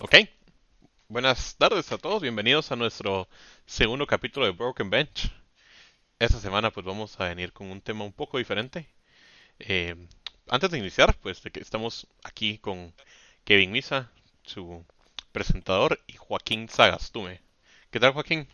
[0.00, 0.14] Ok,
[1.08, 3.28] buenas tardes a todos, bienvenidos a nuestro
[3.66, 5.32] segundo capítulo de Broken Bench.
[6.20, 8.88] Esta semana pues vamos a venir con un tema un poco diferente.
[9.58, 9.96] Eh,
[10.48, 12.94] antes de iniciar, pues de que estamos aquí con
[13.42, 14.12] Kevin Misa,
[14.44, 14.84] su
[15.32, 17.40] presentador, y Joaquín Sagastume.
[17.90, 18.46] ¿Qué tal Joaquín?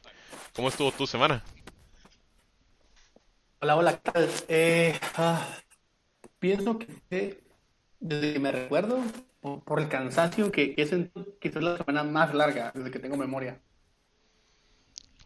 [0.55, 1.45] ¿Cómo estuvo tu semana?
[3.61, 4.31] Hola, hola, ¿qué tal?
[4.49, 5.47] Eh, ah,
[6.39, 7.39] pienso que
[8.01, 9.03] desde que me recuerdo,
[9.45, 12.99] por, por el cansancio, que, que es en- quizás la semana más larga desde que
[12.99, 13.61] tengo memoria.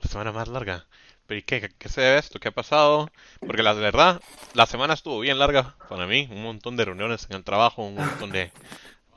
[0.03, 0.87] La semana más larga.
[1.27, 2.39] ¿Pero y qué, qué se debe esto?
[2.41, 3.11] ¿Qué ha pasado?
[3.47, 4.21] Porque la verdad,
[4.55, 6.29] la semana estuvo bien larga para mí.
[6.31, 8.53] Un montón de reuniones en el trabajo, un montón de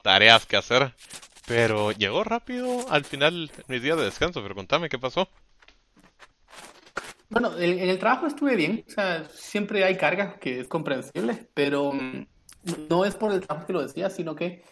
[0.04, 0.96] tareas que hacer.
[1.48, 4.42] Pero llegó rápido al final mis días de descanso.
[4.44, 5.30] Pero contame, ¿qué pasó?
[7.30, 11.50] Bueno, en, en el trabajo estuve bien, o sea, siempre hay carga, que es comprensible,
[11.54, 12.28] pero mm,
[12.90, 14.64] no es por el trabajo que lo decía, sino que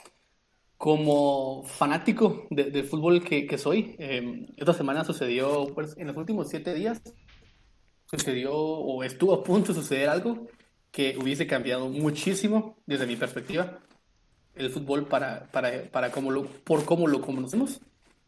[0.80, 6.18] como fanático de- del fútbol que, que soy, eh, esta semana sucedió, pues, en los
[6.18, 7.04] últimos siete días,
[8.10, 10.48] sucedió o estuvo a punto de suceder algo
[10.92, 13.80] que hubiese cambiado muchísimo desde mi perspectiva
[14.56, 17.82] el fútbol para, para, para cómo lo, por cómo lo conocemos.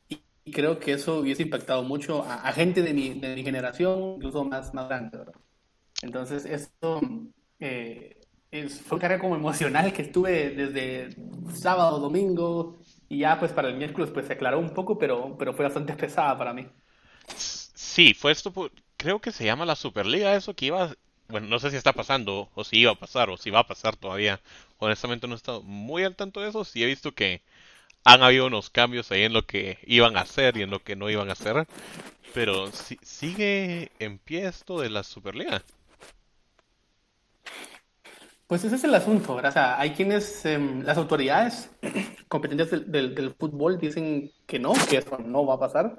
[0.10, 4.16] Y, creo que eso hubiese impactado mucho a, a gente de mi, de mi generación,
[4.18, 5.36] incluso más, más grande, ¿verdad?
[6.04, 7.02] Entonces, esto
[7.60, 8.21] eh,
[8.52, 11.16] es, fue una carga como emocional que estuve desde
[11.54, 15.54] sábado, domingo, y ya pues para el miércoles pues se aclaró un poco, pero, pero
[15.54, 16.68] fue bastante pesada para mí.
[17.76, 18.54] Sí, fue esto,
[18.98, 20.96] creo que se llama la Superliga, eso que iba,
[21.28, 23.68] bueno, no sé si está pasando, o si iba a pasar, o si va a
[23.68, 24.40] pasar todavía.
[24.78, 27.42] Honestamente no he estado muy al tanto de eso, sí he visto que
[28.06, 30.96] han habido unos cambios ahí en lo que iban a hacer y en lo que
[30.98, 31.68] no iban a hacer,
[32.34, 35.64] pero si- sigue en pie esto de la Superliga.
[38.52, 39.52] Pues ese es el asunto, ¿verdad?
[39.52, 41.70] O sea, hay quienes, em, las autoridades
[42.28, 45.96] competentes del, fútbol dicen que no, que eso no va a pasar,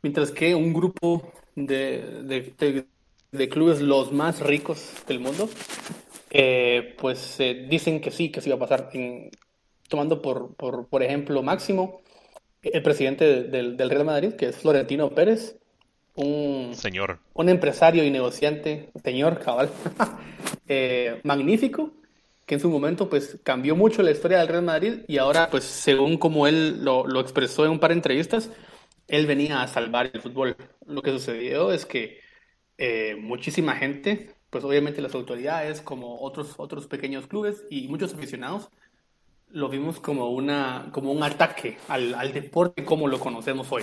[0.00, 2.54] mientras que un grupo de,
[3.32, 5.48] de- clubes los más ricos del mundo,
[6.30, 8.88] eh, pues eh, dicen que sí, que sí va a pasar.
[9.88, 12.02] Tomando por, por, por ejemplo máximo
[12.62, 15.58] el presidente del, del Real Madrid, que es Florentino Pérez,
[16.14, 19.70] un, Señor, un empresario y negociante, señor cabal,
[20.68, 21.90] eh, magnífico,
[22.46, 25.64] que en su momento pues cambió mucho la historia del Real Madrid y ahora pues
[25.64, 28.50] según como él lo, lo expresó en un par de entrevistas,
[29.08, 30.56] él venía a salvar el fútbol.
[30.86, 32.20] Lo que sucedió es que
[32.78, 38.70] eh, muchísima gente, pues obviamente las autoridades, como otros, otros pequeños clubes y muchos aficionados,
[39.48, 43.82] lo vimos como, una, como un ataque al, al deporte como lo conocemos hoy.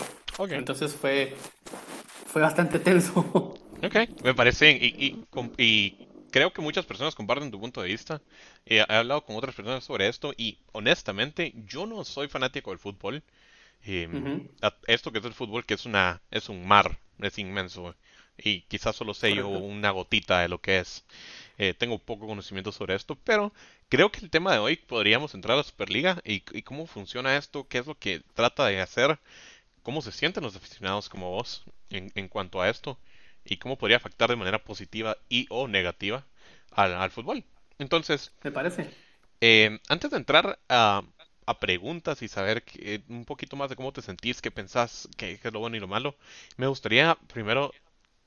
[0.50, 1.35] Entonces fue,
[2.29, 3.53] fue bastante tenso.
[3.84, 5.19] ok, me parece, y, y,
[5.57, 5.97] y
[6.31, 8.22] creo que muchas personas comparten tu punto de vista.
[8.66, 12.79] Eh, he hablado con otras personas sobre esto y honestamente yo no soy fanático del
[12.79, 13.23] fútbol.
[13.85, 14.09] Eh,
[14.62, 17.95] a- esto que es el fútbol, que es una, es un mar, es inmenso.
[18.38, 21.06] Y quizás solo sé yo una gotita de lo que es.
[21.57, 23.53] Eh, tengo poco conocimiento sobre esto, pero
[23.89, 27.38] creo que el tema de hoy podríamos entrar a la Superliga y, y cómo funciona
[27.38, 29.19] esto, qué es lo que trata de hacer,
[29.89, 33.00] cómo se sienten los aficionados como vos en, en cuanto a esto
[33.45, 36.25] y cómo podría afectar de manera positiva y o negativa
[36.72, 37.44] al, al fútbol.
[37.79, 38.95] Entonces, me parece.
[39.41, 41.03] eh, antes de entrar a,
[41.45, 45.39] a preguntas y saber que- un poquito más de cómo te sentís, qué pensás, qué,
[45.39, 46.16] qué es lo bueno y lo malo,
[46.57, 47.71] me gustaría primero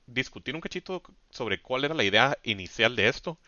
[0.06, 3.38] discutir un cachito sobre cuál era la idea inicial de esto.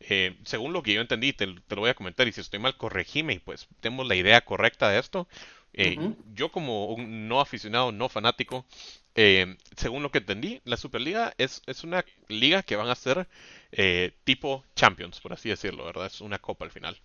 [0.00, 2.60] Eh, según lo que yo entendí, te, te lo voy a comentar y si estoy
[2.60, 5.28] mal, corregime y pues tenemos la idea correcta de esto.
[5.74, 5.96] Eh,
[6.34, 8.66] yo como un no aficionado, no fanático,
[9.14, 13.26] eh, según lo que entendí, la Superliga es, es una liga que van a ser
[13.72, 16.06] eh, tipo Champions, por así decirlo, ¿verdad?
[16.06, 17.00] Es una copa al final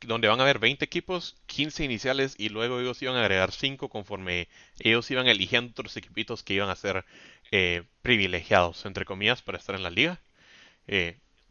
[0.00, 3.88] donde van a haber 20 equipos, 15 iniciales y luego ellos iban a agregar 5
[3.88, 4.48] conforme
[4.78, 7.04] ellos iban eligiendo otros equipitos que iban a ser
[8.02, 10.20] privilegiados, entre comillas, para estar en la liga.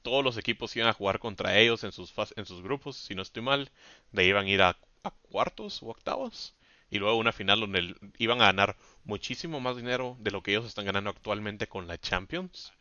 [0.01, 3.21] Todos los equipos iban a jugar contra ellos en sus, en sus grupos, si no
[3.21, 3.69] estoy mal,
[4.11, 6.55] de ahí iban a ir a, a cuartos o octavos.
[6.89, 10.65] Y luego una final donde iban a ganar muchísimo más dinero de lo que ellos
[10.65, 12.71] están ganando actualmente con la Champions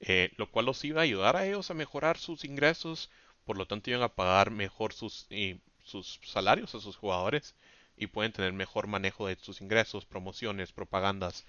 [0.00, 3.10] eh, lo cual los iba a ayudar a ellos a mejorar sus ingresos,
[3.44, 5.28] por lo tanto iban a pagar mejor sus,
[6.24, 7.54] salarios a sus jugadores
[7.96, 11.44] y pueden tener mejor manejo de sus ingresos, promociones, propagandas,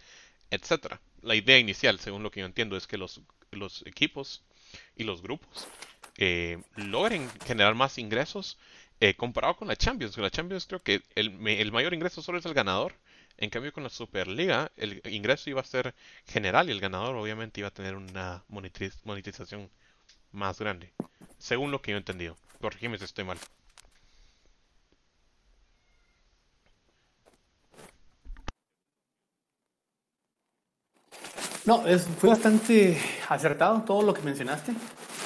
[0.49, 0.99] etcétera.
[1.21, 3.21] La idea inicial, según lo que yo entiendo, es que los,
[3.51, 4.43] los equipos
[4.97, 5.67] y los grupos
[6.17, 8.57] eh, logren generar más ingresos
[9.03, 11.31] eh, comparado con la Champions, con la Champions creo que el,
[11.71, 12.93] mayor ingreso solo es el ganador.
[13.37, 15.95] En cambio, con la Superliga, el ingreso iba a ser
[16.27, 19.71] general y el ganador obviamente iba a tener una monetización
[20.31, 20.91] más grande.
[21.39, 22.37] Según lo que yo he entendido.
[22.61, 23.39] Corregime si estoy mal.
[31.65, 31.83] No,
[32.19, 34.73] fue bastante acertado todo lo que mencionaste,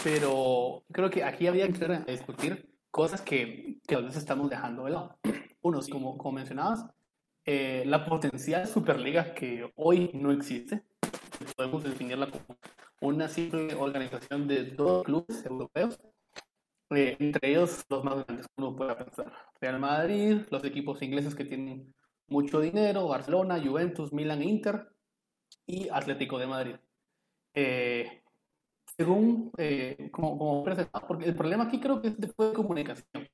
[0.03, 4.91] pero creo que aquí había que discutir cosas que, que a veces estamos dejando de
[4.91, 5.19] lado.
[5.61, 6.85] Uno, como, como mencionabas,
[7.43, 10.81] eh, la potencial Superliga que hoy no existe,
[11.57, 12.57] podemos definirla como
[13.01, 15.99] una simple organización de dos clubes europeos,
[16.91, 19.29] eh, entre ellos los más grandes que uno pueda pensar.
[19.59, 21.93] Real Madrid, los equipos ingleses que tienen
[22.29, 24.87] mucho dinero, Barcelona, Juventus, Milan Inter,
[25.65, 26.75] y Atlético de Madrid.
[27.55, 28.23] Eh,
[28.97, 33.29] según, eh, como, como porque el problema aquí creo que fue de comunicación.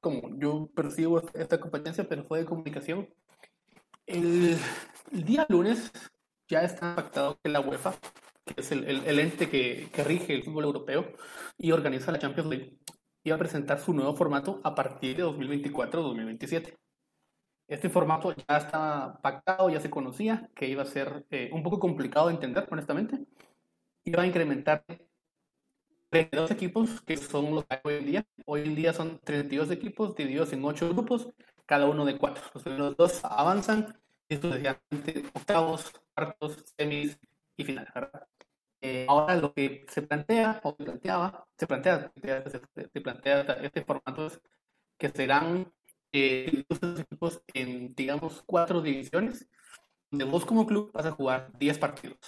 [0.00, 3.08] Como yo percibo esta competencia, pero fue de comunicación.
[4.06, 4.56] El,
[5.12, 5.92] el día lunes
[6.48, 7.94] ya está pactado que la UEFA,
[8.44, 11.12] que es el, el, el ente que, que, rige el fútbol europeo
[11.58, 12.78] y organiza la Champions League,
[13.24, 16.76] iba a presentar su nuevo formato a partir de 2024-2027.
[17.66, 21.78] Este formato ya está pactado, ya se conocía, que iba a ser eh, un poco
[21.80, 23.24] complicado de entender, honestamente.
[24.04, 24.84] Iba a incrementar
[26.10, 28.26] 32 equipos, que son los que hay hoy en día.
[28.46, 31.28] Hoy en día son 32 equipos divididos en 8 grupos,
[31.66, 32.44] cada uno de 4.
[32.54, 33.98] Los primeros dos avanzan
[34.28, 37.18] y sucesivamente octavos, cuartos, semis
[37.56, 37.92] y finales.
[38.80, 42.12] Eh, ahora lo que se plantea, o se planteaba, se plantea,
[42.92, 44.40] se, plantea este formato es
[44.98, 45.72] que serán
[46.12, 46.64] eh,
[46.98, 49.48] equipos en, digamos, cuatro divisiones,
[50.10, 52.18] donde vos como club vas a jugar 10 partidos.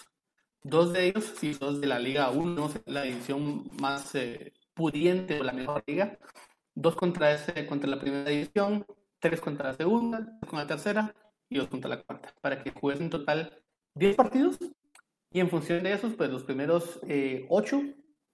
[0.69, 5.45] Dos de ellos, si sos de la Liga 1, la división más eh, pudiente o
[5.45, 6.19] la mejor liga,
[6.75, 8.85] dos contra, ese, contra la primera división,
[9.21, 11.15] tres contra la segunda, con la tercera
[11.49, 13.63] y dos contra la cuarta, para que juegues en total
[13.95, 14.59] 10 partidos.
[15.31, 17.81] Y en función de esos, pues los primeros eh, 8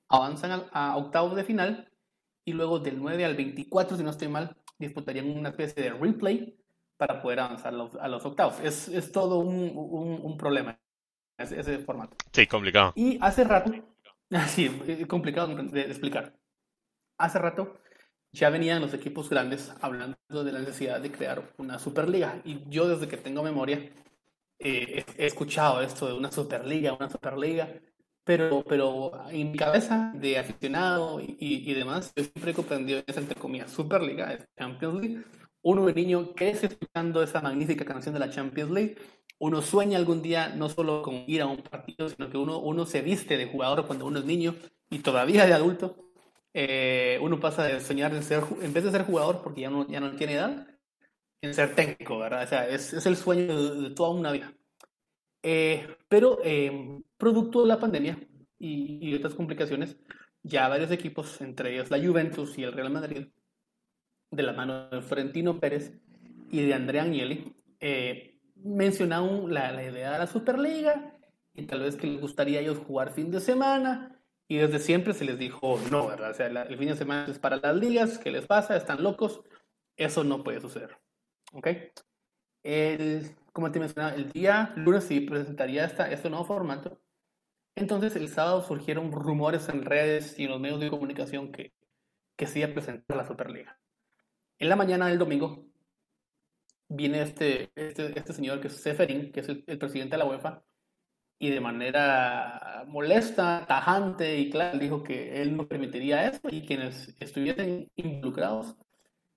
[0.08, 1.92] avanzan a, a octavos de final
[2.46, 6.58] y luego del 9 al 24, si no estoy mal, disputarían una especie de replay
[6.96, 8.58] para poder avanzar los, a los octavos.
[8.60, 10.78] Es, es todo un, un, un problema
[11.42, 12.16] ese, ese, formato.
[12.32, 12.92] Sí, complicado.
[12.96, 13.72] Y hace rato,
[14.48, 14.70] sí,
[15.08, 16.34] complicado de explicar.
[17.18, 17.78] Hace rato
[18.32, 22.40] ya venían los equipos grandes hablando de la necesidad de crear una Superliga.
[22.44, 23.90] Y yo desde que tengo memoria
[24.58, 27.68] eh, he escuchado esto de una Superliga, una Superliga.
[28.24, 33.18] Pero, pero en mi cabeza de aficionado y, y, demás, yo siempre he comprendido esa,
[33.18, 35.24] entre comillas, Superliga, Champions League.
[35.62, 38.96] Uno de niño crece escuchando esa magnífica canción de la Champions League.
[39.38, 42.84] Uno sueña algún día no solo con ir a un partido, sino que uno, uno
[42.86, 44.54] se viste de jugador cuando uno es niño
[44.90, 45.96] y todavía de adulto.
[46.54, 49.88] Eh, uno pasa de soñar en ser, en vez de ser jugador, porque ya no,
[49.88, 50.66] ya no tiene edad,
[51.40, 52.44] en ser técnico, ¿verdad?
[52.44, 54.52] O sea, es, es el sueño de, de toda una vida.
[55.42, 58.16] Eh, pero eh, producto de la pandemia
[58.58, 59.96] y, y, otras complicaciones,
[60.42, 63.26] ya varios equipos, entre ellos la Juventus y el Real Madrid,
[64.32, 65.92] de la mano de Florentino Pérez
[66.50, 71.14] y de Andrea Agnelli, eh, mencionaron la, la, idea de la Superliga
[71.54, 74.18] y tal vez que les gustaría a ellos jugar fin de semana.
[74.48, 76.30] Y desde siempre se les dijo, no, ¿verdad?
[76.30, 78.76] O sea, la, el fin de semana es para las ligas, ¿qué les pasa?
[78.76, 79.42] Están locos.
[79.96, 80.98] Eso no puede suceder.
[81.52, 81.68] ¿Ok?
[82.62, 87.00] El, como te mencionaba, el día lunes sí presentaría esta, este nuevo formato.
[87.74, 91.72] Entonces el sábado surgieron rumores en redes y en los medios de comunicación que,
[92.36, 93.78] que se iba a presentar la Superliga.
[94.62, 95.66] En la mañana del domingo
[96.86, 100.24] viene este, este, este señor que es Seferin, que es el, el, presidente de la
[100.24, 100.62] UEFA,
[101.40, 107.12] y de manera molesta, tajante y clara dijo que él no permitiría eso y quienes
[107.18, 108.76] estuviesen involucrados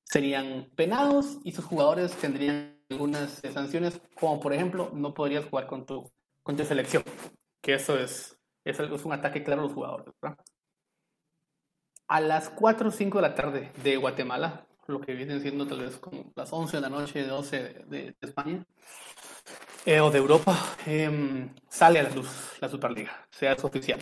[0.04, 5.88] serían penados y sus jugadores tendrían algunas sanciones, como por ejemplo, no podrías jugar con
[5.88, 6.08] tu,
[6.44, 7.02] con tu selección,
[7.62, 10.14] que eso es, es, algo, es un ataque claro a los jugadores.
[10.22, 10.38] ¿verdad?
[12.10, 15.82] A las 4 o 5 de la tarde de Guatemala, lo que vienen siendo tal
[15.82, 18.66] vez como las 11 de la noche, 12 de, de, de España,
[19.86, 24.00] eh, o de Europa, eh, sale a la luz la Superliga, sea es oficial.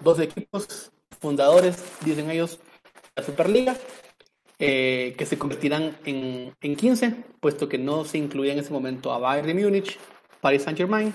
[0.00, 2.60] Dos equipos fundadores, dicen ellos,
[3.14, 3.76] la Superliga,
[4.58, 9.12] eh, que se convertirán en, en 15, puesto que no se incluía en ese momento
[9.12, 9.98] a Bayern de Múnich,
[10.40, 11.12] Paris Saint-Germain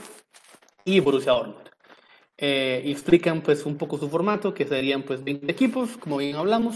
[0.86, 1.70] y Borussia Dortmund.
[2.38, 6.76] Eh, explican pues un poco su formato, que serían pues 20 equipos, como bien hablamos,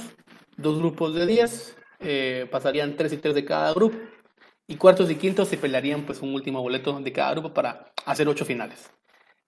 [0.57, 3.97] dos grupos de 10, eh, pasarían 3 y 3 de cada grupo,
[4.67, 8.27] y cuartos y quintos se pelearían pues un último boleto de cada grupo para hacer
[8.27, 8.91] 8 finales.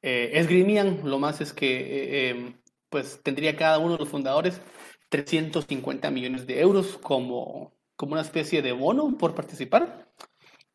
[0.02, 2.56] Eh, esgrimían, lo más es que
[2.90, 4.62] pues tendría cada uno de los fundadores
[5.10, 10.08] 350 millones de euros como, como una especie de bono por participar.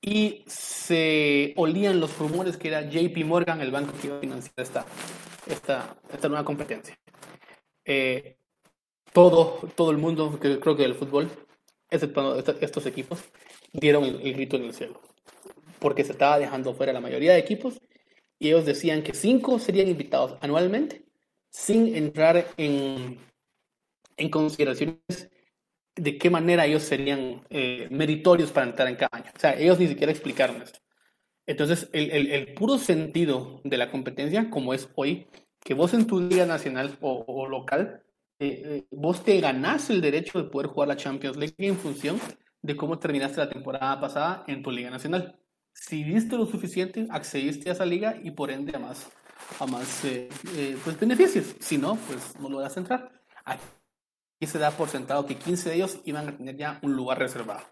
[0.01, 4.55] Y se olían los rumores que era JP Morgan el banco que iba a financiar
[4.57, 4.85] esta,
[5.47, 6.99] esta, esta nueva competencia.
[7.85, 8.37] Eh,
[9.13, 11.31] todo, todo el mundo, creo que el fútbol,
[11.93, 13.21] excepto estos equipos,
[13.73, 15.01] dieron el, el grito en el cielo.
[15.79, 17.81] Porque se estaba dejando fuera la mayoría de equipos
[18.39, 21.05] y ellos decían que cinco serían invitados anualmente
[21.49, 23.19] sin entrar en,
[24.17, 25.31] en consideraciones
[25.95, 29.31] de qué manera ellos serían eh, meritorios para entrar en cada año.
[29.37, 30.81] O sea, ellos ni siquiera explicaron esto.
[31.47, 35.27] Entonces, el, el, puro sentido de la competencia, como es hoy,
[35.61, 38.03] que vos en tu liga nacional o local,
[38.45, 42.21] eh, eh, vos te ganás el derecho de poder jugar la Champions League en función
[42.61, 45.39] de cómo terminaste la temporada pasada en tu liga nacional.
[45.73, 49.09] Si viste lo suficiente, accediste a esa liga y por ende a más,
[49.59, 51.55] a más eh, eh, pues beneficios.
[51.61, 53.13] Si no, pues no lo vas a entrar.
[53.45, 53.63] Aquí
[54.47, 57.63] se da por sentado que 15 de ellos iban a tener ya un lugar reservado.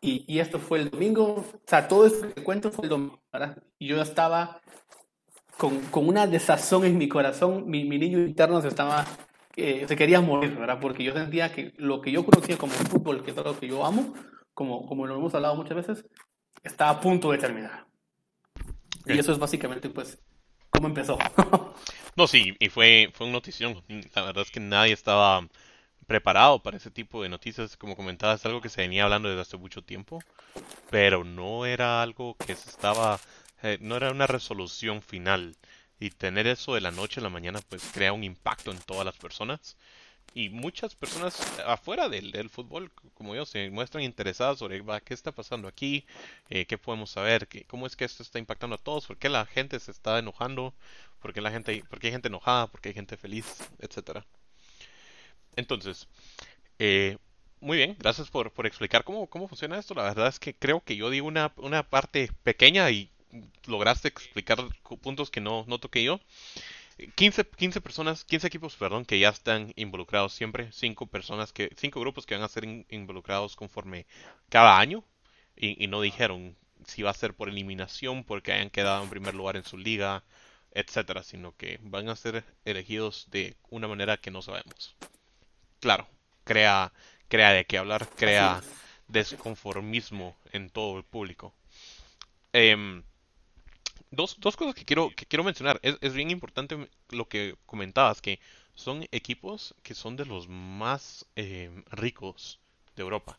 [0.00, 3.22] Y, y esto fue el domingo, o sea, todo esto que cuento fue el domingo,
[3.32, 3.62] ¿verdad?
[3.78, 4.60] Y yo estaba
[5.58, 9.04] con, con una desazón en mi corazón, mi, mi niño interno se estaba,
[9.56, 10.78] eh, se quería morir, ¿verdad?
[10.80, 13.84] Porque yo sentía que lo que yo conocía como fútbol, que es algo que yo
[13.84, 14.14] amo,
[14.54, 16.04] como, como lo hemos hablado muchas veces,
[16.62, 17.86] está a punto de terminar.
[19.02, 19.16] Okay.
[19.16, 20.18] Y eso es básicamente, pues,
[20.70, 21.18] cómo empezó.
[22.16, 23.82] no, sí, y fue, fue una notición.
[24.14, 25.46] La verdad es que nadie estaba
[26.06, 27.76] preparado para ese tipo de noticias.
[27.76, 30.20] Como comentabas, es algo que se venía hablando desde hace mucho tiempo,
[30.90, 33.20] pero no era algo que se estaba,
[33.62, 35.56] eh, no era una resolución final.
[36.00, 39.04] Y tener eso de la noche a la mañana, pues crea un impacto en todas
[39.04, 39.76] las personas.
[40.34, 45.32] Y muchas personas afuera del, del, fútbol, como yo, se muestran interesadas sobre qué está
[45.32, 46.06] pasando aquí,
[46.48, 49.28] eh, qué podemos saber, qué, cómo es que esto está impactando a todos, por qué
[49.28, 50.72] la gente se está enojando,
[51.20, 53.44] por qué, la gente, por qué hay gente enojada, por qué hay gente feliz,
[53.80, 54.24] etcétera.
[55.56, 56.08] Entonces,
[56.78, 57.18] eh,
[57.60, 59.94] muy bien, gracias por, por explicar cómo, cómo funciona esto.
[59.94, 63.10] La verdad es que creo que yo di una, una parte pequeña y
[63.66, 64.58] lograste explicar
[65.02, 66.20] puntos que no, no toqué yo.
[67.14, 71.98] 15, 15 personas, 15 equipos, perdón, que ya están involucrados siempre, 5 personas que, 5
[72.00, 74.06] grupos que van a ser in, involucrados conforme
[74.50, 75.04] cada año
[75.56, 76.56] y, y, no dijeron
[76.86, 80.24] si va a ser por eliminación, porque hayan quedado en primer lugar en su liga,
[80.72, 84.96] etcétera, sino que van a ser elegidos de una manera que no sabemos.
[85.80, 86.08] Claro,
[86.44, 86.92] crea,
[87.28, 88.60] crea de qué hablar, crea
[89.08, 91.54] desconformismo en todo el público.
[92.52, 93.02] Eh,
[94.10, 95.78] dos, dos cosas que quiero, que quiero mencionar.
[95.82, 98.40] Es, es, bien importante lo que comentabas, que
[98.74, 102.60] son equipos que son de los más eh, ricos
[102.96, 103.38] de Europa.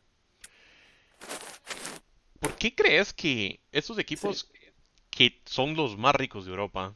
[2.39, 4.71] ¿Por qué crees que estos equipos sí.
[5.09, 6.95] que son los más ricos de Europa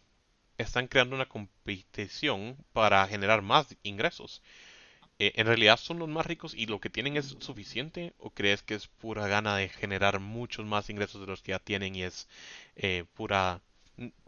[0.58, 4.42] están creando una competición para generar más ingresos?
[5.18, 8.14] Eh, ¿En realidad son los más ricos y lo que tienen es suficiente?
[8.20, 11.60] ¿O crees que es pura gana de generar muchos más ingresos de los que ya
[11.60, 12.28] tienen y es
[12.76, 13.62] eh, pura,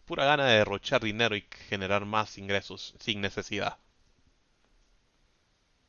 [0.06, 3.76] pura gana de derrochar dinero y generar más ingresos sin necesidad?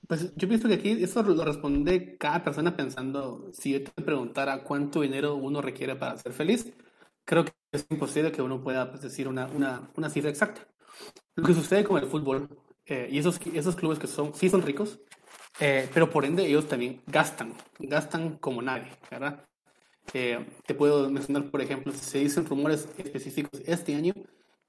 [0.08, 4.64] Pues yo pienso que aquí eso lo responde cada persona pensando, si yo te preguntara
[4.64, 6.74] cuánto dinero uno requiere para ser feliz,
[7.26, 10.68] creo que es imposible que uno pueda pues, decir una, una, una cifra exacta.
[11.36, 12.50] Lo que sucede con el fútbol
[12.90, 15.00] eh, y esos, esos clubes que son, sí son ricos,
[15.60, 19.46] eh, pero por ende ellos también gastan, gastan como nadie, ¿verdad?
[20.14, 24.14] Eh, te puedo mencionar, por ejemplo, se dicen rumores específicos este año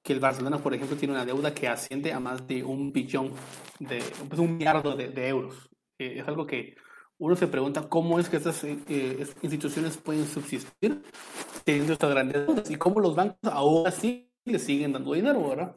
[0.02, 3.32] que el Barcelona, por ejemplo, tiene una deuda que asciende a más de un billón,
[3.78, 5.70] de pues un millardo de, de euros.
[5.98, 6.76] es algo que
[7.16, 8.64] uno se pregunta cómo es que estas
[9.42, 11.02] instituciones pueden subsistir
[11.64, 15.74] teniendo estas grandes deudas y cómo los bancos ahora sí le siguen dando dinero, ¿verdad?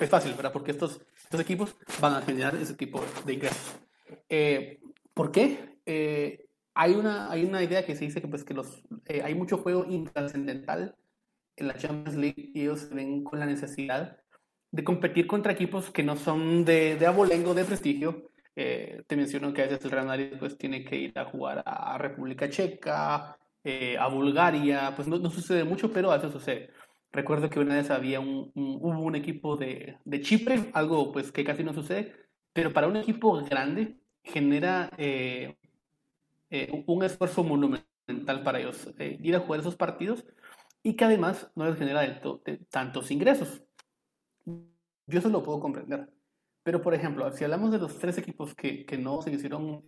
[0.00, 0.52] Es fácil, ¿verdad?
[0.52, 3.78] Porque estos estos equipos van a generar ese tipo de ingresos.
[4.30, 4.80] Eh,
[5.12, 5.78] ¿Por qué?
[5.84, 9.34] Eh, hay, una, hay una idea que se dice que, pues, que los, eh, hay
[9.34, 10.96] mucho juego intrascendental
[11.56, 14.16] en la Champions League y ellos ven con la necesidad
[14.70, 18.30] de competir contra equipos que no son de, de abolengo, de prestigio.
[18.54, 21.98] te menciono que a veces el Real Madrid pues, tiene que ir a jugar a
[21.98, 23.36] República Checa,
[23.98, 26.70] a Bulgaria, pues no, no sucede mucho, pero a veces sucede.
[27.10, 31.44] Recuerdo que una vez había un, hubo un equipo de, de, Chipre, algo pues que
[31.44, 32.14] casi no sucede,
[32.52, 35.56] pero para un equipo grande genera eh,
[36.50, 40.26] eh, un esfuerzo monumental para ellos eh, ir a jugar esos partidos
[40.82, 43.62] y que además no les genera de, tantos ingresos.
[44.44, 46.10] Yo eso lo puedo comprender.
[46.62, 49.84] Pero, por ejemplo, si hablamos de los tres equipos que, que no se hicieron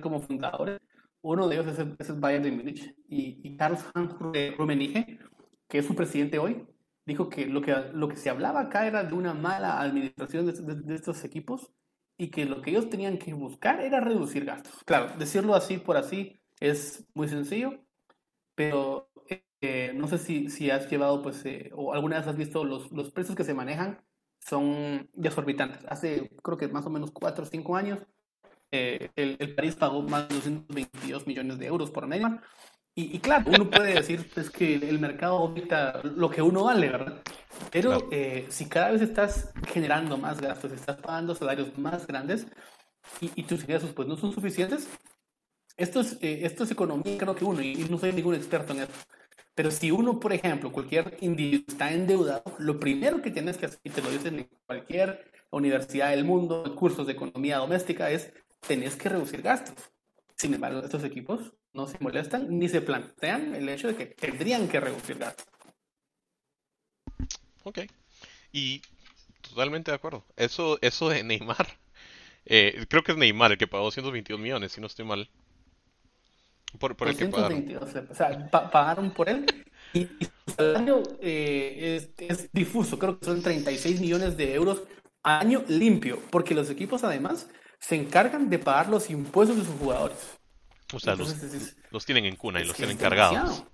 [0.00, 0.80] como fundadores,
[1.22, 5.18] uno de ellos es es Bayern de Múnich y, y Karl-Heinz Rummenigge
[5.68, 6.66] que es su presidente hoy,
[7.06, 10.52] dijo que lo, que lo que se hablaba acá era de una mala administración de,
[10.52, 11.72] de, de, estos equipos
[12.16, 14.72] y que lo que ellos tenían que buscar era reducir gastos.
[14.84, 17.80] Claro, decirlo así por así es muy sencillo,
[18.54, 19.10] pero
[19.60, 22.92] eh, no sé si, si has llevado, pues, eh, o alguna vez has visto los,
[22.92, 24.02] los precios que se manejan
[24.38, 25.84] son desorbitantes.
[25.88, 27.98] Hace, creo que más o menos 4 o 5 años,
[28.70, 32.42] eh, el, el París pagó más de 222 millones de euros por Neymar
[32.96, 36.88] y, y, claro, uno puede decir pues, que el mercado ahorita lo que uno vale,
[36.90, 37.22] ¿verdad?
[37.72, 42.46] Pero eh, si cada vez estás generando más gastos, estás pagando salarios más grandes
[43.20, 44.88] y, tus ingresos pues no son suficientes,
[45.76, 48.80] esto es, eh, esto es economía, creo que uno, y, no soy ningún experto en
[48.80, 48.94] esto.
[49.56, 53.80] Pero si uno, por ejemplo, cualquier individuo está endeudado, lo primero que tienes que hacer,
[53.82, 58.32] y te lo dicen en cualquier universidad del mundo, cursos de economía doméstica, es
[58.66, 59.76] tenés que reducir gastos.
[60.36, 64.68] Sin embargo, estos equipos no se molestan ni se plantean el hecho de que tendrían
[64.68, 65.46] que reducir gastos.
[67.64, 67.80] Ok.
[68.52, 68.80] Y
[69.40, 70.24] totalmente de acuerdo.
[70.36, 71.66] Eso, eso de Neymar.
[72.46, 75.30] Eh, creo que es Neymar el que pagó 222 millones, si no estoy mal.
[76.78, 77.66] Por, por el que pagaron.
[77.80, 79.46] O sea, pagaron por él.
[79.94, 82.98] Y, su salario eh, es, es, difuso.
[82.98, 84.82] Creo que son 36 millones de euros
[85.22, 86.20] año limpio.
[86.28, 90.38] Porque los equipos, además, se encargan de pagar los impuestos de sus jugadores.
[90.94, 91.34] O sea, los,
[91.90, 93.64] los, tienen en cuna y los tienen cargados.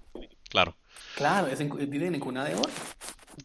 [0.49, 0.77] Claro.
[1.17, 2.71] Claro, es viven en cuna de oro.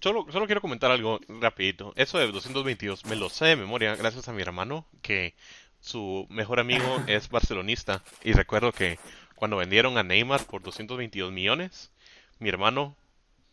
[0.02, 1.94] Solo, solo quiero comentar algo rapidito.
[1.96, 5.36] Eso de 222 me lo sé de memoria gracias a mi hermano, que
[5.80, 8.04] su mejor amigo es barcelonista.
[8.24, 9.00] Y recuerdo que
[9.36, 11.92] cuando vendieron a Neymar por 222 millones,
[12.40, 12.96] mi hermano,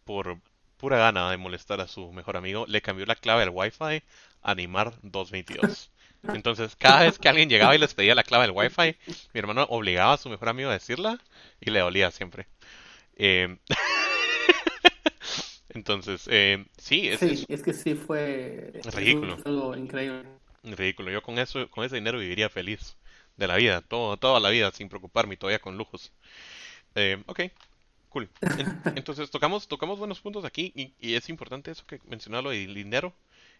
[0.04, 0.38] por
[0.76, 4.02] pura gana de molestar a su mejor amigo, le cambió la clave del Wi-Fi
[4.42, 5.90] a Neymar 222.
[6.34, 8.96] Entonces, cada vez que alguien llegaba y les pedía la clave del Wi-Fi,
[9.32, 11.18] mi hermano obligaba a su mejor amigo a decirla
[11.60, 12.46] y le dolía siempre.
[13.16, 13.56] Eh...
[15.74, 19.38] Entonces, eh, sí, es, sí, es, que sí fue ridículo.
[19.44, 20.24] algo increíble.
[20.62, 21.10] Ridículo.
[21.10, 22.96] Yo con eso, con ese dinero viviría feliz
[23.36, 26.12] de la vida, todo, toda la vida sin preocuparme, todavía con lujos.
[26.94, 27.40] Eh, ok,
[28.10, 28.28] cool.
[28.96, 33.14] entonces tocamos, tocamos buenos puntos aquí y, y es importante eso que mencionarlo del dinero,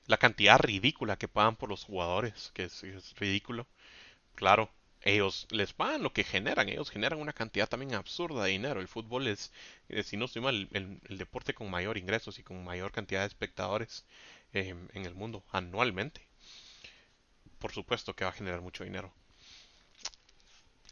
[0.07, 3.67] la cantidad ridícula que pagan por los jugadores, que es, es ridículo.
[4.35, 4.71] Claro,
[5.05, 8.81] ellos les pagan lo que generan, ellos generan una cantidad también absurda de dinero.
[8.81, 9.53] El fútbol es,
[9.89, 13.27] eh, si no estoy mal, el, deporte con mayor ingresos y con mayor cantidad de
[13.27, 14.05] espectadores
[14.53, 16.27] em, en el mundo anualmente.
[17.59, 19.13] Por supuesto que va a generar mucho dinero.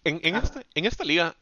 [0.03, 1.37] En, en, esta, en esta liga,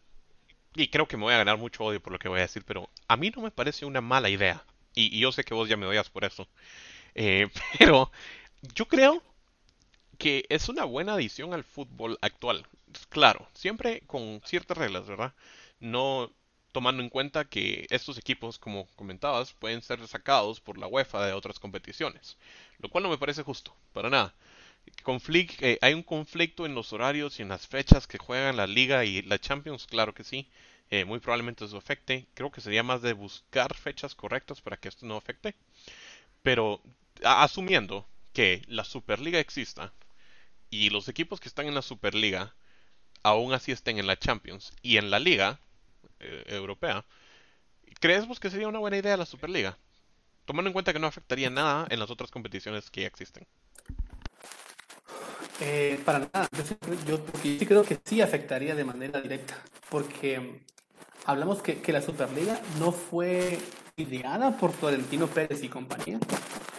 [0.75, 2.65] y creo que me voy a ganar mucho odio por lo que voy a decir,
[2.65, 4.65] pero a mí no me parece una mala idea.
[4.95, 6.49] Y, yo sé que vos ya me odias por eso.
[7.15, 8.11] Eh, pero
[8.75, 9.23] yo creo
[10.19, 12.67] que es una buena adición al fútbol actual.
[13.11, 15.35] Claro, siempre con ciertas reglas, ¿verdad?
[15.81, 16.33] No
[16.73, 21.33] tomando en cuenta que estos equipos, como comentabas, pueden ser sacados por la UEFA de
[21.33, 22.37] otras competiciones,
[22.79, 24.35] lo cual no me parece justo, para nada.
[25.61, 29.05] Eh, hay un conflicto en los horarios y en las fechas que juegan la Liga
[29.05, 30.49] y la Champions, claro que sí.
[30.91, 32.27] Eh, muy probablemente eso afecte.
[32.35, 35.55] Creo que sería más de buscar fechas correctas para que esto no afecte.
[36.49, 36.81] Pero
[37.25, 39.93] asumiendo que la Superliga exista,
[40.71, 42.55] y los equipos que están en la Superliga
[43.23, 45.61] aún así estén en la Champions y en la Liga
[46.21, 47.05] eh, Europea,
[48.01, 49.77] ¿crees que sería una buena idea la Superliga?
[50.47, 53.47] Tomando en cuenta que no afectaría nada en las otras competiciones que ya existen.
[55.61, 56.49] Eh, para nada,
[57.07, 60.63] yo, sí creo que sí afectaría de manera directa, porque
[61.27, 63.59] hablamos que la Superliga no fue
[63.99, 66.19] ideada por Florentino Pérez y compañía,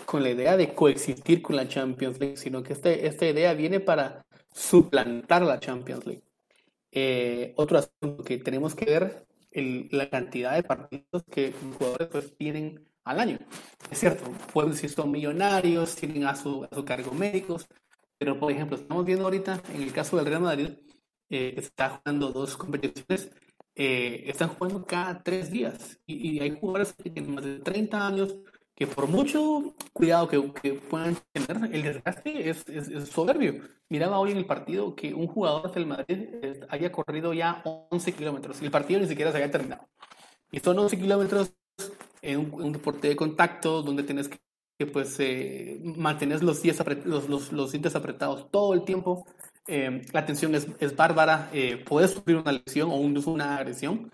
[0.05, 3.79] con la idea de coexistir con la Champions League, sino que este, esta idea viene
[3.79, 6.23] para suplantar la Champions League.
[6.91, 12.07] Eh, otro asunto que tenemos que ver el, la cantidad de partidos que los jugadores
[12.07, 13.39] pues, tienen al año.
[13.91, 17.67] Es cierto, pueden decir son millonarios, tienen a su, a su cargo médicos,
[18.17, 20.69] pero por ejemplo, estamos viendo ahorita en el caso del Real Madrid,
[21.29, 23.31] eh, está jugando dos competiciones,
[23.81, 28.07] eh, están jugando cada tres días y, y, hay jugadores que tienen más de 30
[28.07, 28.35] años,
[28.75, 33.61] que por mucho cuidado que, que puedan tener, el desgaste es, es, soberbio.
[33.87, 38.11] Miraba hoy en el partido que un jugador del Madrid eh, había corrido ya 11
[38.11, 39.87] kilómetros el partido ni siquiera se había terminado.
[40.51, 41.53] Y son 11 kilómetros
[42.21, 46.65] en un, deporte de contacto donde tienes que, pues, eh, mantener los,
[47.05, 49.25] los, los, los, dientes apretados todo el tiempo.
[49.69, 54.11] Eh, la tensión es, es bárbara, eh, puedes sufrir una lesión o un, una agresión.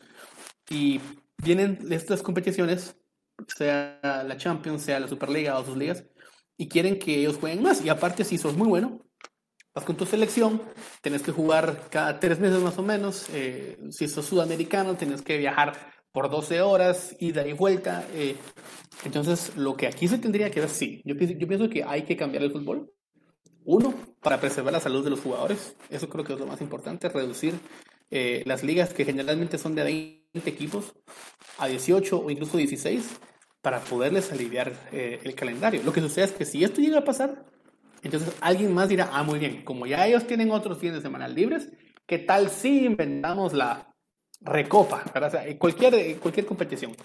[0.69, 0.99] Y
[1.37, 2.95] vienen estas competiciones
[3.47, 6.05] sea la Champions, sea la Superliga o sus ligas,
[6.57, 7.83] y quieren que ellos jueguen más.
[7.83, 9.01] Y aparte, si sos muy bueno,
[9.73, 10.61] vas con tu selección,
[11.01, 13.27] tenés que jugar cada tres meses más o menos.
[13.33, 18.07] Eh, si sos sudamericano, tienes que viajar por 12 horas, ida y vuelta.
[18.13, 18.37] Eh,
[19.03, 22.15] entonces, lo que aquí se tendría que ver, sí, yo, yo pienso que hay que
[22.15, 22.89] cambiar el fútbol.
[23.65, 25.75] Uno, para preservar la salud de los jugadores.
[25.89, 27.55] Eso creo que es lo más importante, reducir
[28.11, 30.93] eh, las ligas que generalmente son de 20 equipos
[31.57, 33.19] a 18 o incluso 16
[33.61, 35.81] para poderles aliviar eh, el calendario.
[35.83, 37.45] Lo que sucede es que si esto llega a pasar,
[38.03, 41.27] entonces alguien más dirá, ah, muy bien, como ya ellos tienen otros fines de semana
[41.27, 41.69] libres,
[42.05, 43.91] ¿qué tal si inventamos la
[44.41, 45.03] recopa?
[45.57, 46.95] cualquier, cualquier competición.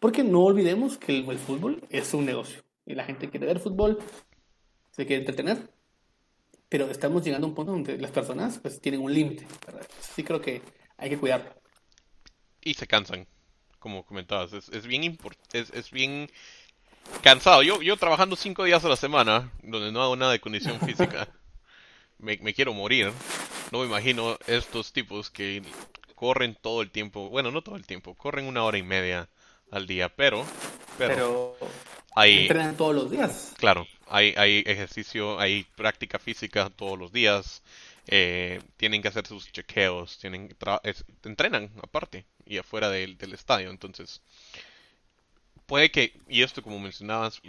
[0.00, 3.98] Porque no olvidemos que el, fútbol es un negocio y la gente quiere ver fútbol,
[4.90, 5.70] se quiere entretener,
[6.68, 9.46] pero estamos llegando a un punto donde las personas pues tienen un límite.
[10.14, 10.62] Sí creo que
[10.96, 11.50] hay que cuidarlo.
[12.60, 13.26] Y se cansan,
[13.78, 15.18] como comentabas, es, es bien
[15.52, 16.30] es, es bien
[17.22, 17.62] cansado.
[17.62, 21.28] Yo, yo trabajando cinco días a la semana, donde no hago nada de condición física,
[22.18, 23.12] me, me quiero morir.
[23.70, 25.62] No me imagino estos tipos que
[26.14, 29.28] corren todo el tiempo, bueno, no todo el tiempo, corren una hora y media
[29.70, 30.44] al día, pero...
[30.96, 31.56] Pero,
[32.16, 33.54] hay, entrenan todos los días.
[33.56, 37.62] Claro, hay, hay ejercicio, hay práctica física todos los días,
[38.06, 40.54] eh, tienen que hacer sus chequeos, tienen
[41.24, 44.22] entrenan aparte y afuera del, del estadio, entonces
[45.66, 47.40] puede que, y esto como mencionabas,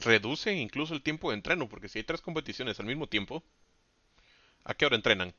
[0.00, 3.42] reduce incluso el tiempo de entreno, porque si hay tres competiciones al mismo tiempo,
[4.64, 5.34] ¿a qué hora entrenan?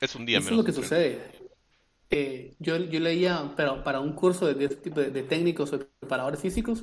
[0.00, 0.60] Es un día Eso menos.
[0.60, 1.18] es lo que sucede.
[2.10, 6.40] Eh, yo, yo, leía, pero para un curso de, este tipo de, técnicos o preparadores
[6.40, 6.82] físicos,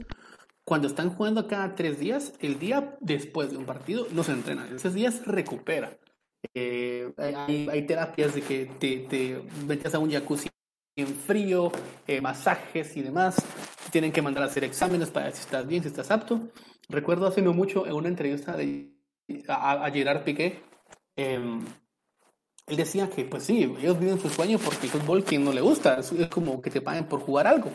[0.65, 4.67] cuando están jugando cada tres días, el día después de un partido no se entrena,
[4.75, 5.97] esos días recupera.
[6.53, 10.49] Eh, hay, hay, terapias de que te, te metes a un jacuzzi
[10.95, 11.71] en frío,
[12.07, 13.37] eh, masajes y demás.
[13.91, 16.49] Tienen que mandar a hacer exámenes para ver si estás bien, si estás apto.
[16.89, 18.91] Recuerdo hace no mucho en una entrevista de,
[19.47, 20.61] a, a Gerard Piqué,
[21.15, 21.39] eh,
[22.67, 25.61] él decía que, pues sí, ellos viven su sueño porque el fútbol, quien no le
[25.61, 27.69] gusta, es, como que te paguen por jugar algo.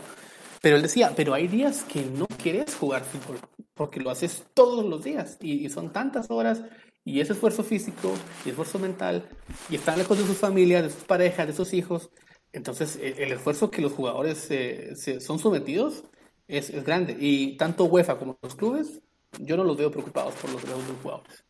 [0.60, 3.38] Pero él decía, pero hay días que no quieres jugar fútbol,
[3.74, 6.62] porque lo haces todos los días y, son tantas horas
[7.04, 8.12] y ese esfuerzo físico
[8.44, 9.26] y esfuerzo mental
[9.70, 12.10] y están lejos de sus familias, de sus parejas, de sus hijos.
[12.52, 16.04] Entonces, e, el, esfuerzo que los jugadores se, son sometidos
[16.46, 17.16] es, es, grande.
[17.18, 19.00] Y tanto UEFA como los clubes,
[19.38, 21.44] yo no los veo preocupados por los, de los jugadores.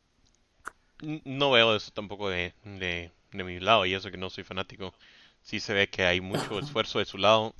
[1.25, 4.94] No veo eso tampoco de, de de mi lado, y eso que no soy fanático,
[5.42, 7.55] sí se ve que hay mucho esfuerzo de su lado,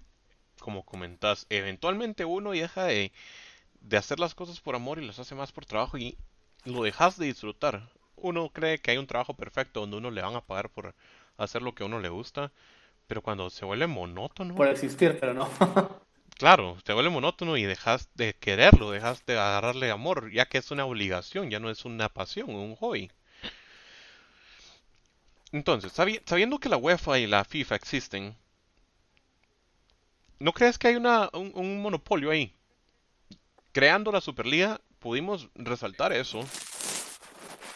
[0.61, 1.47] como comentas.
[1.51, 3.13] Eventualmente uno deja de,
[3.81, 6.17] de hacer las cosas por amor y las hace más por trabajo y
[6.65, 7.89] lo dejas de disfrutar.
[8.17, 10.95] Uno cree que hay un trabajo perfecto donde uno le van a pagar por
[11.37, 12.53] hacer lo que a uno le gusta,
[13.07, 14.55] pero cuando se vuelve monótono...
[14.55, 15.49] Por existir, pero no.
[16.39, 20.71] claro, se vuelve monótono y dejas de quererlo, dejas de agarrarle amor, ya que es
[20.71, 23.11] una obligación, ya no es una pasión, un hobby.
[25.53, 28.37] Entonces, sabiendo que la UEFA y la FIFA existen,
[30.41, 32.53] ¿no crees que hay una, un, monopolio ahí?
[33.73, 36.41] Creando la Superliga pudimos resaltar eso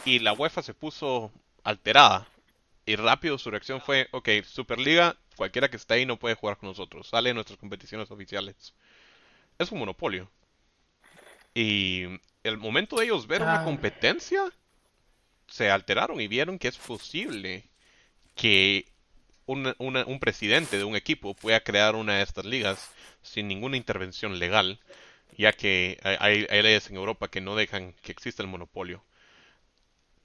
[0.05, 1.31] y la UEFA se puso
[1.62, 2.27] alterada
[2.85, 6.68] y rápido su reacción fue, ok, Superliga, cualquiera que esté ahí no puede jugar con
[6.68, 8.74] nosotros, sale de nuestras competiciones oficiales.
[9.59, 10.31] Es un monopolio.
[11.55, 12.05] Y
[12.42, 13.64] el momento de ellos ver una ah.
[13.64, 14.42] competencia,
[15.46, 17.70] se alteraron y vieron que es posible
[18.35, 18.92] que
[19.46, 22.90] un presidente de un equipo pueda crear una de estas ligas
[23.22, 24.80] sin ninguna intervención legal,
[25.37, 29.02] ya que hay, leyes en Europa que no dejan que exista el monopolio.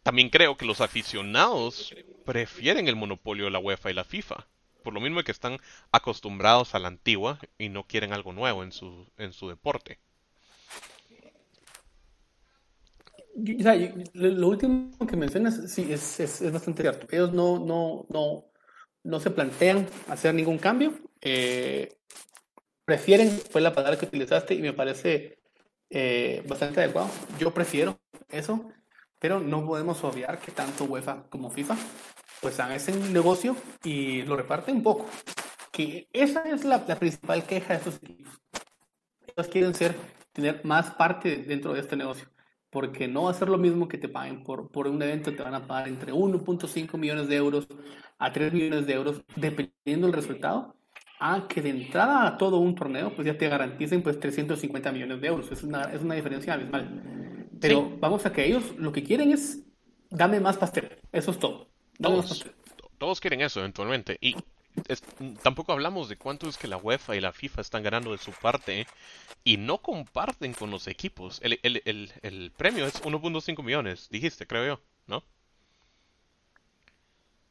[0.04, 4.48] También creo que los aficionados prefieren el monopolio de la UEFA y la FIFA,
[4.84, 5.60] por lo mismo que están
[5.92, 10.00] acostumbrados a la antigua y no quieren algo nuevo en su, en su deporte.
[14.14, 17.08] lo último que mencionas, sí, es, es, bastante cierto.
[17.12, 18.06] Ellos no, no,
[19.04, 20.94] no se plantean hacer ningún cambio.
[21.22, 21.98] Eh,
[22.86, 25.40] prefieren, fue la palabra que utilizaste y me parece
[25.90, 27.10] eh, bastante adecuado.
[27.40, 28.72] Yo prefiero eso,
[29.20, 31.78] pero no podemos obviar que tanto UEFA como FIFA
[32.42, 35.08] pues hagan ese negocio y lo reparten poco.
[35.72, 38.34] Que esa es la, la principal queja de estos equipos.
[39.36, 39.96] Ellos quieren ser,
[40.34, 42.28] tener más parte dentro de este negocio
[42.70, 45.44] porque no va a ser lo mismo que te paguen por, por un evento, te
[45.44, 47.68] van a pagar entre 1.5 millones de euros
[48.18, 50.76] a 3 millones de euros, dependiendo del resultado,
[51.20, 55.22] a que de entrada a todo un torneo, pues ya te garanticen pues 350 millones
[55.22, 55.52] de euros.
[55.52, 57.50] Es una, es una diferencia abismal.
[57.60, 59.66] Pero vamos a que ellos lo que quieren es,
[60.10, 60.98] dame más pastel.
[61.12, 61.68] Eso es todo.
[62.00, 62.46] Todos,
[62.98, 64.18] todos quieren eso eventualmente.
[64.22, 64.36] Y
[65.44, 68.32] tampoco hablamos de cuánto es que la UEFA y la FIFA están ganando de su
[68.32, 68.88] parte
[69.44, 71.40] y no comparten con los equipos.
[71.44, 75.24] El, el, el, el premio es 1.5 millones, dijiste, creo yo, ¿no?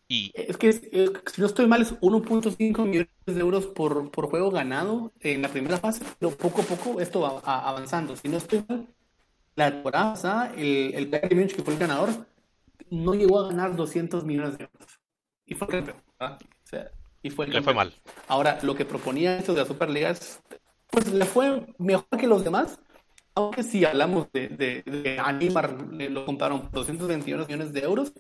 [0.09, 0.33] Y...
[0.35, 4.51] Es que, eh, si no estoy mal, es 1.5 millones de euros por, por, juego
[4.51, 8.17] ganado en la primera fase, pero poco a poco esto va avanzando.
[8.17, 8.89] Si no estoy mal,
[9.55, 12.27] la temporada pasada, el, el Bayern Munich, que fue el ganador,
[12.91, 14.99] no llegó a ganar 200 millones de euros.
[15.45, 15.99] Y fue campeón.
[16.21, 16.91] O sea,
[17.23, 17.93] y fue Le fue mal.
[18.29, 20.41] Ahora, lo que proponía esto de la Superliga es,
[20.91, 22.79] pues le fue mejor que los demás,
[23.35, 28.13] aunque si hablamos de, de, Anímar, lo compraron por 221 millones de euros,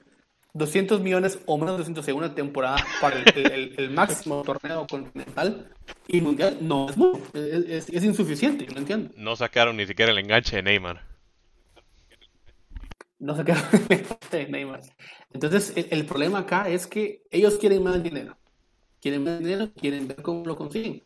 [0.54, 5.70] 200 millones o menos de 200 en una temporada para el, máximo torneo continental
[6.06, 9.10] y mundial no es mucho, es, es, insuficiente, no entiendo.
[9.16, 11.04] No sacaron ni siquiera el enganche de Neymar.
[13.18, 14.80] No sacaron el enganche de Neymar.
[15.32, 18.36] Entonces, el, problema acá es que ellos quieren más dinero.
[19.00, 21.02] Quieren más dinero, quieren ver cómo lo consiguen.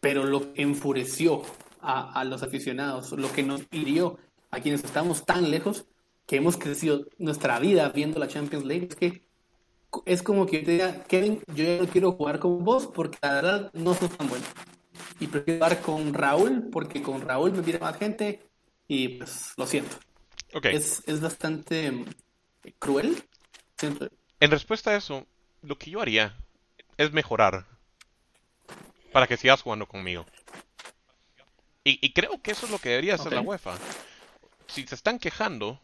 [0.00, 1.42] Pero lo enfureció
[1.80, 4.18] a, a los aficionados, lo que nos hirió
[4.50, 5.86] a quienes estamos tan lejos,
[6.26, 9.22] que hemos crecido nuestra vida viendo la Champions League, es que
[10.06, 13.18] es como que yo te diga, Kevin, yo ya no quiero jugar con vos porque
[13.22, 14.44] la verdad no sos tan bueno.
[15.20, 18.40] Y prefiero jugar con Raúl porque con Raúl me mira más gente
[18.88, 19.96] y pues lo siento.
[20.54, 20.76] Okay.
[20.76, 22.04] Es, es bastante
[22.78, 23.22] cruel.
[24.40, 25.26] En respuesta a eso,
[25.62, 26.36] lo que yo haría
[26.96, 27.66] es mejorar
[29.12, 30.26] para que sigas jugando conmigo.
[31.84, 33.76] Y, creo que eso es lo que debería hacer la UEFA.
[34.68, 35.80] Si se están quejando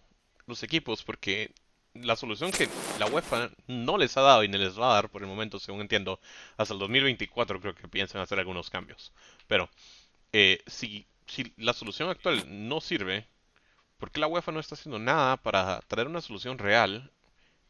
[0.46, 1.52] los equipos porque
[1.94, 2.68] la solución que
[3.00, 5.58] la UEFA no les ha dado y no les va a dar por el momento,
[5.58, 6.20] según entiendo,
[6.56, 9.12] hasta el 2024 creo que piensan hacer algunos cambios.
[9.48, 9.68] Pero
[10.32, 13.26] eh, si, si la solución actual no sirve,
[13.98, 17.10] ¿por qué la UEFA no está haciendo nada para traer una solución real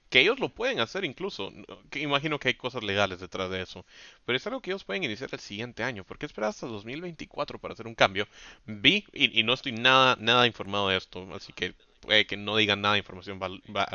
[0.08, 1.52] que ellos lo pueden hacer incluso.
[1.90, 3.84] Que imagino que hay cosas legales detrás de eso.
[4.24, 6.04] Pero es algo que ellos pueden iniciar el siguiente año.
[6.04, 8.26] ¿Por qué esperar hasta 2024 para hacer un cambio?
[8.66, 12.80] Vi, y, no estoy nada, nada informado de esto, así que puede que no digan
[12.80, 13.38] nada de información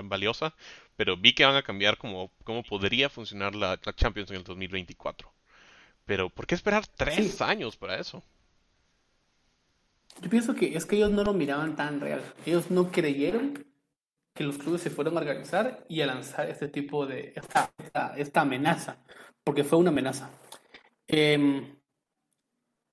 [0.04, 0.54] valiosa,
[0.96, 5.32] pero vi que van a cambiar cómo, cómo podría funcionar la, Champions en el 2024.
[6.06, 8.22] Pero ¿por qué esperar tres años para eso?
[10.22, 12.22] Yo pienso que es que ellos no lo miraban tan real.
[12.46, 13.66] Ellos no creyeron
[14.34, 17.34] que los clubes se fueron a organizar y a lanzar este tipo de,
[18.16, 18.98] esta, amenaza,
[19.44, 20.30] porque fue una amenaza.
[21.08, 21.78] Em,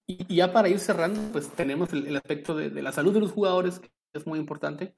[0.06, 3.78] y, ya para ir cerrando, pues tenemos el, aspecto de, la salud de los jugadores,
[3.80, 4.94] que es muy importante,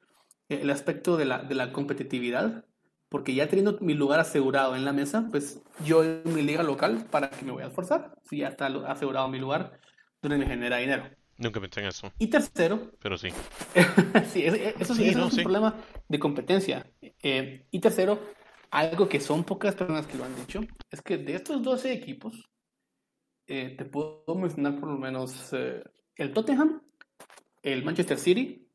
[0.48, 2.64] el aspecto de la, de la competitividad,
[3.08, 7.06] porque ya teniendo mi lugar asegurado en la mesa, pues yo en mi liga local,
[7.10, 8.14] ¿para que me voy a esforzar?
[8.24, 9.78] Si ya está asegurado mi lugar,
[10.22, 11.04] donde me genera dinero.
[11.38, 12.12] Nunca pensé en eso.
[12.18, 12.92] Y tercero.
[13.00, 13.30] Pero sí.
[14.32, 15.74] sí, eso sí, es un problema
[16.08, 16.86] de competencia.
[17.00, 18.20] Eh, y tercero,
[18.70, 22.50] algo que son pocas personas que lo han dicho, es que de estos 12 equipos,
[23.46, 25.82] eh, te puedo mencionar por lo menos eh,
[26.16, 26.82] el Tottenham,
[27.62, 28.68] el Manchester City,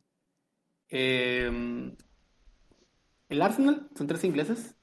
[0.90, 1.98] el
[3.42, 4.76] Arsenal, son tres ingleses,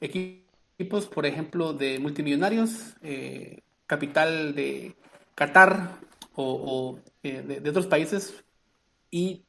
[0.00, 2.94] equipos, por ejemplo, de multimillonarios,
[3.86, 4.94] capital de
[5.34, 5.98] Qatar,
[6.34, 8.44] o, eh, de, otros países
[9.10, 9.44] y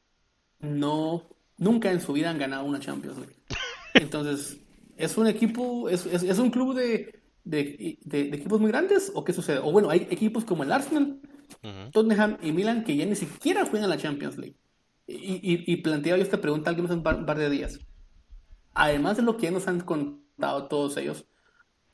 [0.60, 1.24] no,
[1.56, 3.36] nunca en su vida han ganado una Champions League.
[3.94, 4.60] Entonces,
[4.96, 8.00] ¿es un equipo, es, es, un club de, de,
[8.32, 9.58] equipos muy grandes o qué sucede?
[9.58, 11.20] O bueno, hay equipos como el Arsenal,
[11.92, 14.56] Tottenham y Milan que ya ni siquiera juegan la Champions League.
[15.06, 17.78] Y, y, y planteaba yo esta pregunta hace un par de días.
[18.72, 21.26] Además de lo que nos han contado todos ellos,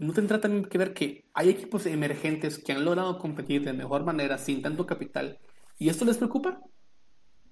[0.01, 4.03] ¿No tendrá también que ver que hay equipos emergentes que han logrado competir de mejor
[4.03, 5.39] manera sin tanto capital
[5.79, 6.59] y esto les preocupa?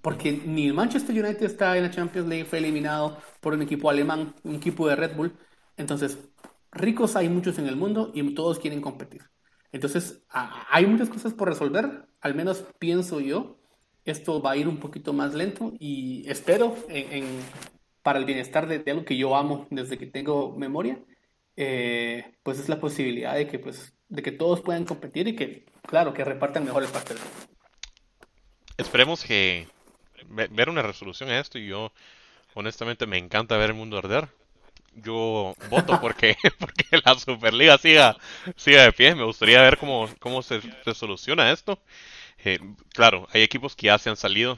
[0.01, 3.87] Porque ni el Manchester United está en la Champions League, fue eliminado por un equipo
[3.91, 5.37] alemán, un equipo de Red Bull.
[5.77, 6.17] Entonces,
[6.71, 9.21] ricos hay muchos en el mundo y todos quieren competir.
[9.71, 13.59] Entonces, hay muchas cosas por resolver, al menos pienso yo.
[14.05, 16.75] Esto va a ir un poquito más lento y espero
[18.01, 20.99] para el bienestar de algo que yo amo desde que tengo memoria,
[21.61, 25.65] eh, pues es la posibilidad de que, pues, de que todos puedan competir y que,
[25.85, 27.17] claro, que repartan mejor el pastel.
[28.77, 29.67] Esperemos que
[30.29, 31.91] ver una resolución a esto y yo,
[32.53, 34.29] honestamente, me encanta ver el mundo arder.
[34.95, 38.15] Yo voto porque, porque la Superliga siga,
[38.55, 39.13] siga de pie.
[39.13, 40.61] Me gustaría ver cómo, cómo se,
[40.95, 41.77] soluciona esto.
[42.45, 42.59] Eh,
[42.93, 44.57] claro, hay equipos que ya se han salido.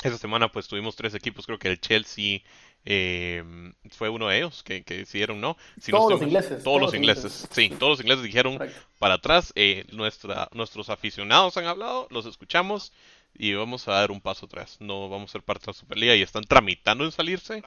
[0.00, 2.42] Esta semana pues tuvimos tres equipos, creo que el Chelsea,
[2.84, 3.44] eh,
[3.90, 5.56] fue uno de ellos que, decidieron no.
[5.90, 7.48] todos, los ingleses, todos, los ingleses.
[7.50, 8.58] Sí, todos los ingleses dijeron
[8.98, 9.52] para atrás.
[9.54, 12.92] Eh, nuestra, nuestros aficionados han hablado, los escuchamos
[13.34, 14.78] y vamos a dar un paso atrás.
[14.80, 17.62] No vamos a ser parte de la Superliga y están tramitando en salirse,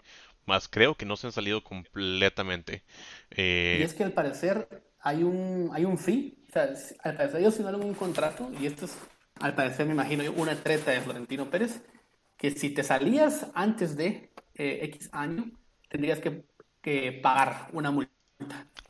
[0.45, 2.83] más creo que no se han salido completamente.
[3.31, 4.67] Eh, y es que al parecer
[4.99, 6.37] hay un, hay un fee.
[6.49, 6.69] O sea,
[7.03, 8.97] al parecer ellos firmaron un contrato y esto es,
[9.39, 11.81] al parecer, me imagino, una treta de Florentino Pérez,
[12.37, 15.45] que si te salías antes de eh, X año,
[15.89, 16.43] tendrías que,
[17.21, 18.11] pagar una multa.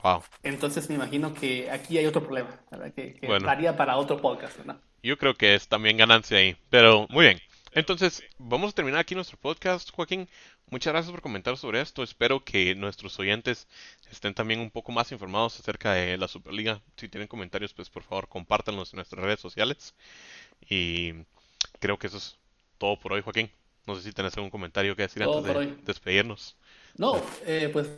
[0.02, 0.23] Wow.
[0.41, 2.60] Entonces me imagino que aquí hay otro problema,
[2.95, 4.58] Que, que daría para otro podcast,
[5.04, 7.39] Yo creo que es también ganancia ahí, pero muy bien.
[7.76, 10.30] Entonces, vamos a terminar aquí nuestro podcast, Joaquín.
[10.69, 12.04] Muchas gracias por comentar sobre esto.
[12.04, 13.67] Espero que nuestros oyentes
[14.12, 16.82] estén también un poco más informados acerca de la Superliga.
[16.97, 19.95] Si tienen comentarios, pues por favor compártanlos en nuestras redes sociales.
[20.69, 21.13] Y
[21.80, 22.38] creo que eso es
[22.78, 23.52] todo por hoy, Joaquín.
[23.86, 26.58] No sé si tenés algún comentario que decir antes de despedirnos.
[26.98, 27.89] No, eh, pues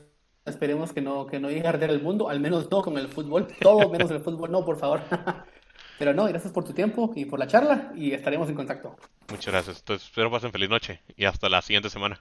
[0.46, 3.08] esperemos que no, que no llegue a arder el mundo, al menos no con el
[3.08, 5.02] fútbol, todo menos el fútbol, no, por favor.
[5.98, 8.98] Pero no, gracias por tu tiempo y por la charla y estaremos en contacto.
[9.30, 9.80] Muchas gracias.
[9.80, 12.20] Entonces, espero pasen feliz noche y hasta la siguiente semana.